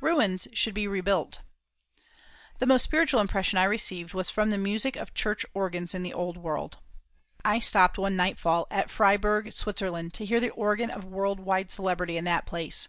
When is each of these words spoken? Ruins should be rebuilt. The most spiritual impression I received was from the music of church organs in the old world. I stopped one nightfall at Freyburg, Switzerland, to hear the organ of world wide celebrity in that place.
Ruins 0.00 0.46
should 0.52 0.74
be 0.74 0.86
rebuilt. 0.86 1.40
The 2.60 2.66
most 2.66 2.84
spiritual 2.84 3.18
impression 3.20 3.58
I 3.58 3.64
received 3.64 4.14
was 4.14 4.30
from 4.30 4.50
the 4.50 4.56
music 4.56 4.94
of 4.94 5.12
church 5.12 5.44
organs 5.54 5.92
in 5.92 6.04
the 6.04 6.12
old 6.14 6.36
world. 6.36 6.78
I 7.44 7.58
stopped 7.58 7.98
one 7.98 8.14
nightfall 8.14 8.68
at 8.70 8.92
Freyburg, 8.92 9.52
Switzerland, 9.52 10.14
to 10.14 10.24
hear 10.24 10.38
the 10.38 10.50
organ 10.50 10.88
of 10.92 11.02
world 11.04 11.40
wide 11.40 11.72
celebrity 11.72 12.16
in 12.16 12.22
that 12.26 12.46
place. 12.46 12.86